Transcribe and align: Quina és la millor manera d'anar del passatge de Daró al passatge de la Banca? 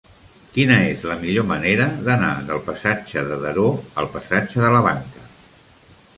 Quina 0.53 0.77
és 0.93 1.03
la 1.09 1.17
millor 1.25 1.45
manera 1.51 1.87
d'anar 2.07 2.31
del 2.49 2.63
passatge 2.71 3.27
de 3.29 3.39
Daró 3.45 3.67
al 4.05 4.11
passatge 4.17 4.65
de 4.67 4.73
la 4.79 4.83
Banca? 4.91 5.29